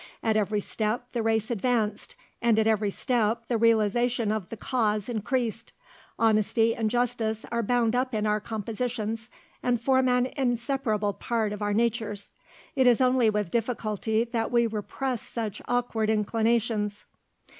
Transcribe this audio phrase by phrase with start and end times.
[0.23, 5.07] At every step the race advanced, and at every step the realisation of the cause
[5.07, 5.73] increased.
[6.17, 9.29] Honesty and justice are bound up in our compositions
[9.61, 12.31] and form an inseparable part of our natures.
[12.75, 17.05] It is only with difficulty that we repress such awkward inclinations."